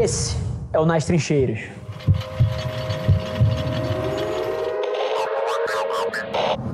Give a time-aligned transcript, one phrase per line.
[0.00, 0.36] Esse
[0.72, 1.58] é o Nas Trincheiras.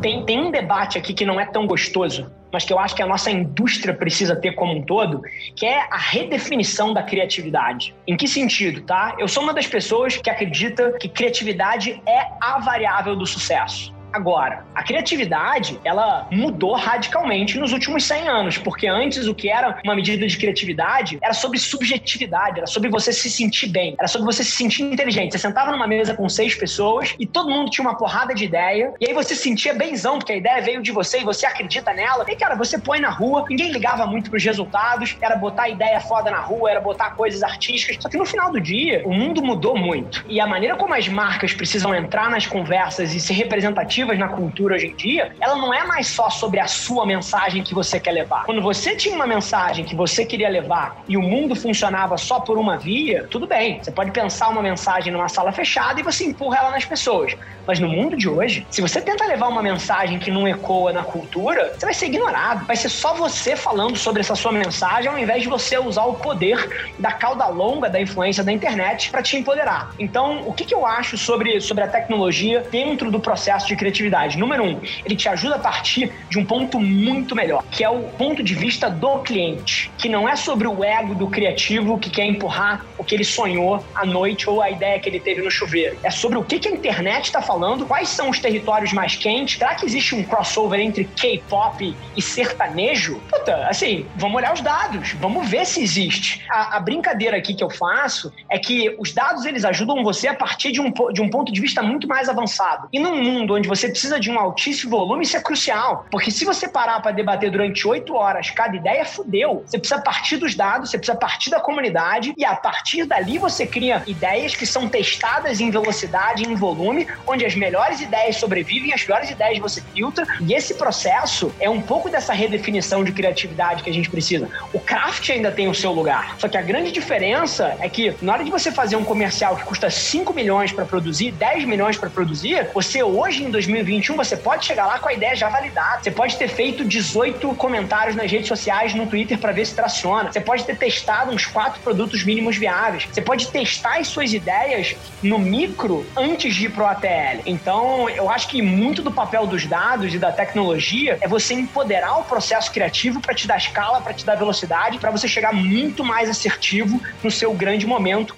[0.00, 3.02] Tem, tem um debate aqui que não é tão gostoso, mas que eu acho que
[3.02, 5.22] a nossa indústria precisa ter como um todo,
[5.54, 7.94] que é a redefinição da criatividade.
[8.08, 9.14] Em que sentido, tá?
[9.16, 13.94] Eu sou uma das pessoas que acredita que criatividade é a variável do sucesso.
[14.12, 19.80] Agora, a criatividade, ela mudou radicalmente nos últimos 100 anos, porque antes o que era
[19.82, 24.26] uma medida de criatividade era sobre subjetividade, era sobre você se sentir bem, era sobre
[24.26, 25.32] você se sentir inteligente.
[25.32, 28.92] Você sentava numa mesa com seis pessoas e todo mundo tinha uma porrada de ideia,
[29.00, 31.92] e aí você se sentia benzão, porque a ideia veio de você e você acredita
[31.94, 32.24] nela.
[32.28, 36.30] E cara, você põe na rua, ninguém ligava muito pros resultados, era botar ideia foda
[36.30, 37.96] na rua, era botar coisas artísticas.
[38.00, 40.22] Só que no final do dia, o mundo mudou muito.
[40.28, 44.74] E a maneira como as marcas precisam entrar nas conversas e ser representativas na cultura
[44.74, 48.12] hoje em dia, ela não é mais só sobre a sua mensagem que você quer
[48.12, 48.44] levar.
[48.44, 52.58] Quando você tinha uma mensagem que você queria levar e o mundo funcionava só por
[52.58, 53.82] uma via, tudo bem.
[53.82, 57.34] Você pode pensar uma mensagem numa sala fechada e você empurra ela nas pessoas.
[57.66, 61.04] Mas no mundo de hoje, se você tenta levar uma mensagem que não ecoa na
[61.04, 62.66] cultura, você vai ser ignorado.
[62.66, 66.14] Vai ser só você falando sobre essa sua mensagem ao invés de você usar o
[66.14, 69.92] poder da cauda longa da influência da internet para te empoderar.
[69.98, 73.91] Então, o que, que eu acho sobre, sobre a tecnologia dentro do processo de criatividade?
[73.92, 74.38] Criatividade.
[74.38, 78.00] Número um, ele te ajuda a partir de um ponto muito melhor, que é o
[78.02, 82.24] ponto de vista do cliente, que não é sobre o ego do criativo que quer
[82.24, 85.98] empurrar o que ele sonhou à noite ou a ideia que ele teve no chuveiro.
[86.02, 89.58] É sobre o que, a internet está falando, quais são os territórios mais quentes.
[89.58, 93.20] Será que existe um crossover entre K-pop e sertanejo?
[93.28, 96.44] Puta, assim, vamos olhar os dados, vamos ver se existe.
[96.48, 100.34] A, a, brincadeira aqui que eu faço é que os dados eles ajudam você a
[100.34, 102.88] partir de um, de um ponto de vista muito mais avançado.
[102.92, 106.06] E num mundo onde você você precisa de um altíssimo volume, isso é crucial.
[106.08, 109.64] Porque se você parar para debater durante oito horas cada ideia, fudeu.
[109.66, 113.66] Você precisa partir dos dados, você precisa partir da comunidade e a partir dali você
[113.66, 119.02] cria ideias que são testadas em velocidade, em volume, onde as melhores ideias sobrevivem, as
[119.02, 120.24] piores ideias você filtra.
[120.40, 124.48] E esse processo é um pouco dessa redefinição de criatividade que a gente precisa.
[124.72, 126.36] O craft ainda tem o seu lugar.
[126.38, 129.64] Só que a grande diferença é que na hora de você fazer um comercial que
[129.64, 134.36] custa 5 milhões para produzir, 10 milhões para produzir, você hoje em 2020 2021, você
[134.36, 136.02] pode chegar lá com a ideia já validada.
[136.02, 140.32] Você pode ter feito 18 comentários nas redes sociais, no Twitter, para ver se traciona.
[140.32, 143.08] Você pode ter testado uns quatro produtos mínimos viáveis.
[143.10, 147.42] Você pode testar as suas ideias no micro antes de ir pro ATL.
[147.46, 152.18] Então, eu acho que muito do papel dos dados e da tecnologia é você empoderar
[152.18, 156.04] o processo criativo para te dar escala, para te dar velocidade, para você chegar muito
[156.04, 158.36] mais assertivo no seu grande momento.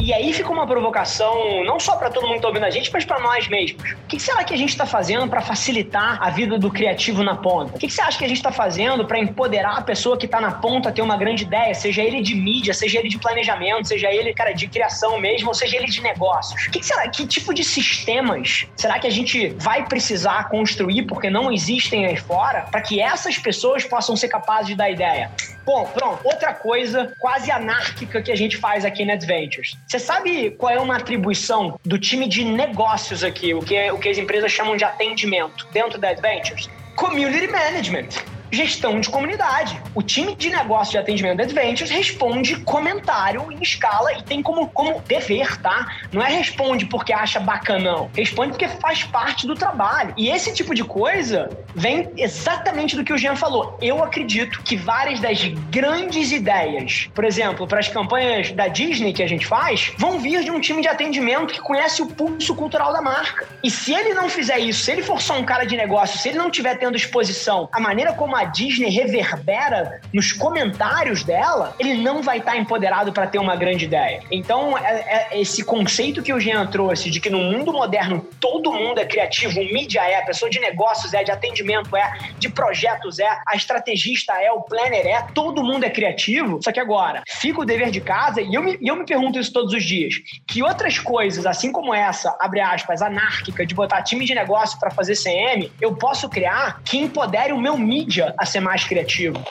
[0.00, 2.90] E aí fica uma provocação, não só para todo mundo que tá ouvindo a gente,
[2.92, 3.92] mas para nós mesmos.
[3.92, 7.34] O que será que a gente está fazendo para facilitar a vida do criativo na
[7.36, 7.76] ponta?
[7.76, 10.40] O que você acha que a gente está fazendo para empoderar a pessoa que está
[10.40, 13.88] na ponta a ter uma grande ideia, seja ele de mídia, seja ele de planejamento,
[13.88, 16.66] seja ele, cara, de criação mesmo, ou seja ele de negócios?
[16.66, 21.28] O que será, que tipo de sistemas será que a gente vai precisar construir porque
[21.28, 25.30] não existem aí fora para que essas pessoas possam ser capazes de dar ideia?
[25.64, 26.20] Bom, pronto.
[26.22, 29.75] Outra coisa quase anárquica que a gente faz aqui na Adventures.
[29.86, 34.08] Você sabe qual é uma atribuição do time de negócios aqui, o que, o que
[34.08, 36.68] as empresas chamam de atendimento dentro da Adventures?
[36.96, 39.80] Community Management gestão de comunidade.
[39.94, 44.68] O time de negócio de atendimento da Adventures responde comentário em escala e tem como,
[44.68, 45.86] como dever, tá?
[46.12, 50.14] Não é responde porque acha bacanão, responde porque faz parte do trabalho.
[50.16, 53.76] E esse tipo de coisa vem exatamente do que o Jean falou.
[53.80, 59.22] Eu acredito que várias das grandes ideias, por exemplo, para as campanhas da Disney que
[59.22, 62.92] a gente faz, vão vir de um time de atendimento que conhece o pulso cultural
[62.92, 63.46] da marca.
[63.62, 66.28] E se ele não fizer isso, se ele for só um cara de negócio, se
[66.28, 71.94] ele não tiver tendo exposição, a maneira como a Disney reverbera nos comentários dela, ele
[71.94, 74.22] não vai estar empoderado para ter uma grande ideia.
[74.30, 78.72] Então, é, é esse conceito que o Jean trouxe de que no mundo moderno todo
[78.72, 83.28] mundo é criativo, mídia é, pessoa de negócios é, de atendimento é, de projetos é,
[83.46, 86.60] a estrategista é, o planner é, todo mundo é criativo.
[86.62, 89.52] Só que agora, fica o dever de casa e eu me, eu me pergunto isso
[89.52, 90.14] todos os dias.
[90.46, 94.90] Que outras coisas, assim como essa, abre aspas, anárquica, de botar time de negócio para
[94.90, 99.42] fazer CM, eu posso criar que empodere o meu mídia a ser mais criativo?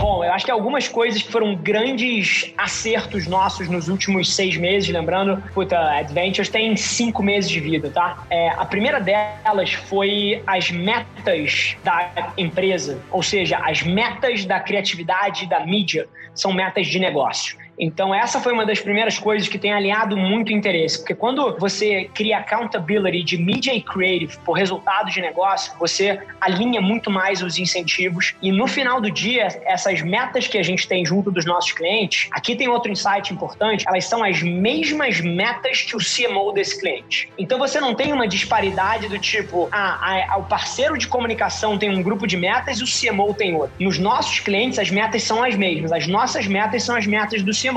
[0.00, 4.88] Bom, eu acho que algumas coisas que foram grandes acertos nossos nos últimos seis meses,
[4.88, 8.24] lembrando, puta, Adventures tem cinco meses de vida, tá?
[8.30, 15.46] É, a primeira delas foi as metas da empresa, ou seja, as metas da criatividade
[15.46, 17.61] da mídia são metas de negócio.
[17.82, 22.08] Então, essa foi uma das primeiras coisas que tem alinhado muito interesse, porque quando você
[22.14, 27.58] cria accountability de media e creative por resultado de negócio, você alinha muito mais os
[27.58, 31.72] incentivos e no final do dia, essas metas que a gente tem junto dos nossos
[31.72, 36.78] clientes, aqui tem outro insight importante, elas são as mesmas metas que o CMO desse
[36.78, 37.32] cliente.
[37.36, 42.00] Então, você não tem uma disparidade do tipo, ah, o parceiro de comunicação tem um
[42.00, 43.74] grupo de metas e o CMO tem outro.
[43.80, 45.90] Nos nossos clientes, as metas são as mesmas.
[45.90, 47.71] As nossas metas são as metas do CMO.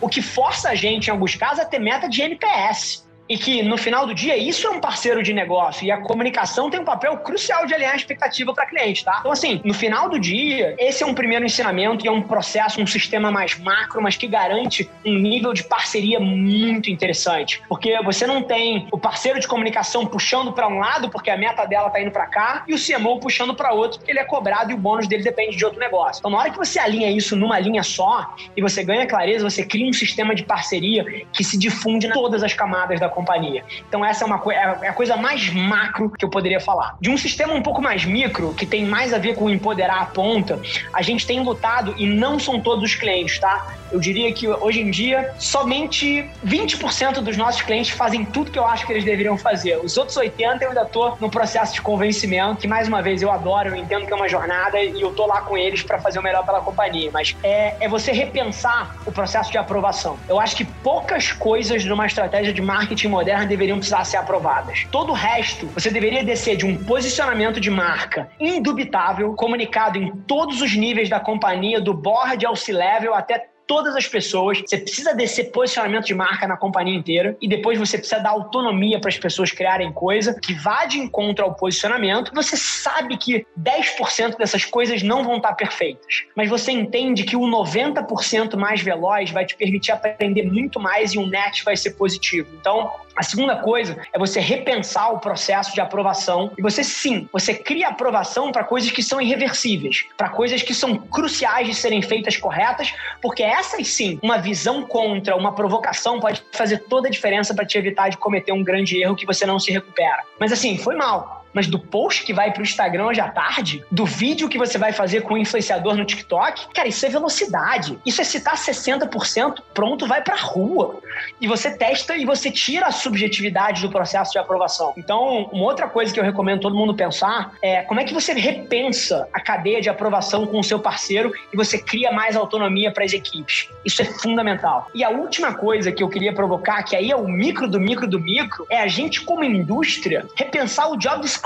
[0.00, 3.62] O que força a gente, em alguns casos, a ter meta de NPS e que
[3.62, 6.84] no final do dia isso é um parceiro de negócio e a comunicação tem um
[6.84, 9.18] papel crucial de alinhar a expectativa para cliente, tá?
[9.20, 12.80] Então assim, no final do dia, esse é um primeiro ensinamento e é um processo,
[12.80, 18.26] um sistema mais macro, mas que garante um nível de parceria muito interessante, porque você
[18.26, 22.00] não tem o parceiro de comunicação puxando para um lado porque a meta dela tá
[22.00, 24.78] indo para cá e o CMO puxando para outro porque ele é cobrado e o
[24.78, 26.20] bônus dele depende de outro negócio.
[26.20, 29.64] Então na hora que você alinha isso numa linha só e você ganha clareza, você
[29.64, 33.64] cria um sistema de parceria que se difunde em todas as camadas da companhia.
[33.88, 36.96] Então essa é, uma, é, é a coisa mais macro que eu poderia falar.
[37.00, 40.06] De um sistema um pouco mais micro, que tem mais a ver com empoderar a
[40.06, 40.60] ponta,
[40.92, 43.74] a gente tem lutado e não são todos os clientes, tá?
[43.90, 48.66] Eu diria que hoje em dia somente 20% dos nossos clientes fazem tudo que eu
[48.66, 49.78] acho que eles deveriam fazer.
[49.78, 53.30] Os outros 80 eu ainda tô no processo de convencimento, que mais uma vez eu
[53.30, 56.18] adoro, eu entendo que é uma jornada e eu tô lá com eles para fazer
[56.18, 60.18] o melhor pela companhia, mas é, é você repensar o processo de aprovação.
[60.28, 64.86] Eu acho que poucas coisas numa estratégia de marketing marketing moderna deveriam precisar ser aprovadas.
[64.90, 70.60] Todo o resto, você deveria descer de um posicionamento de marca indubitável, comunicado em todos
[70.60, 74.60] os níveis da companhia, do board ao C-level até todas as pessoas.
[74.60, 79.00] Você precisa descer posicionamento de marca na companhia inteira e depois você precisa dar autonomia
[79.00, 82.32] para as pessoas criarem coisa que vá de encontro ao posicionamento.
[82.34, 87.40] Você sabe que 10% dessas coisas não vão estar perfeitas, mas você entende que o
[87.40, 92.48] 90% mais veloz vai te permitir aprender muito mais e o net vai ser positivo.
[92.60, 97.54] Então, a segunda coisa é você repensar o processo de aprovação e você sim, você
[97.54, 102.36] cria aprovação para coisas que são irreversíveis, para coisas que são cruciais de serem feitas
[102.36, 102.92] corretas,
[103.22, 107.78] porque essas sim, uma visão contra, uma provocação pode fazer toda a diferença para te
[107.78, 110.22] evitar de cometer um grande erro que você não se recupera.
[110.38, 114.04] Mas assim, foi mal mas do post que vai pro Instagram hoje à tarde, do
[114.04, 117.98] vídeo que você vai fazer com o influenciador no TikTok, cara, isso é velocidade.
[118.04, 121.00] Isso é citar 60%, pronto, vai pra rua.
[121.40, 124.92] E você testa e você tira a subjetividade do processo de aprovação.
[124.98, 128.34] Então, uma outra coisa que eu recomendo todo mundo pensar é como é que você
[128.34, 133.02] repensa a cadeia de aprovação com o seu parceiro e você cria mais autonomia para
[133.02, 133.70] as equipes.
[133.82, 134.88] Isso é fundamental.
[134.94, 138.06] E a última coisa que eu queria provocar, que aí é o micro do micro
[138.06, 141.45] do micro, é a gente como indústria repensar o job description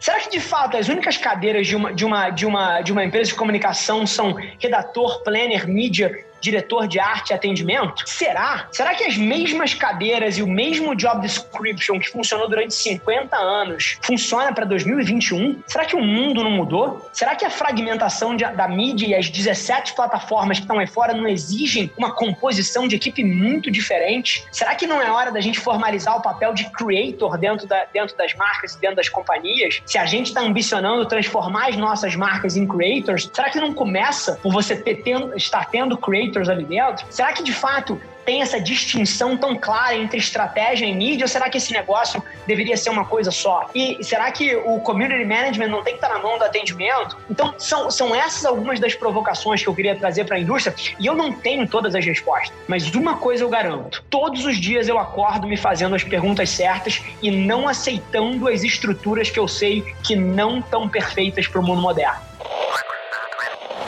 [0.00, 3.04] Será que de fato as únicas cadeiras de uma, de uma, de uma, de uma
[3.04, 8.06] empresa de comunicação são redator, planner, mídia diretor de arte e atendimento?
[8.06, 8.68] Será?
[8.70, 13.98] Será que as mesmas cadeiras e o mesmo job description que funcionou durante 50 anos
[14.02, 15.62] funciona para 2021?
[15.66, 17.08] Será que o mundo não mudou?
[17.12, 21.14] Será que a fragmentação de, da mídia e as 17 plataformas que estão aí fora
[21.14, 24.44] não exigem uma composição de equipe muito diferente?
[24.52, 28.16] Será que não é hora da gente formalizar o papel de creator dentro, da, dentro
[28.16, 29.80] das marcas e dentro das companhias?
[29.86, 34.38] Se a gente está ambicionando transformar as nossas marcas em creators, será que não começa
[34.42, 34.94] por você ter,
[35.36, 40.18] estar tendo creators ali dentro, será que de fato tem essa distinção tão clara entre
[40.18, 43.68] estratégia e mídia ou será que esse negócio deveria ser uma coisa só?
[43.74, 47.16] E será que o community management não tem que estar na mão do atendimento?
[47.30, 51.06] Então, são, são essas algumas das provocações que eu queria trazer para a indústria e
[51.06, 54.98] eu não tenho todas as respostas, mas uma coisa eu garanto: todos os dias eu
[54.98, 60.16] acordo me fazendo as perguntas certas e não aceitando as estruturas que eu sei que
[60.16, 62.33] não estão perfeitas para o mundo moderno.